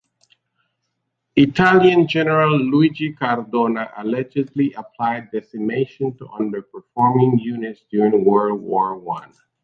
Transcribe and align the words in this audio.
Italian 1.35 2.07
General 2.07 2.49
Luigi 2.57 3.13
Cadorna 3.13 3.91
allegedly 3.97 4.73
applied 4.73 5.29
decimation 5.29 6.17
to 6.17 6.25
underperforming 6.25 7.39
units 7.39 7.83
during 7.91 8.25
World 8.25 8.61
War 8.61 8.97
One. 8.97 9.31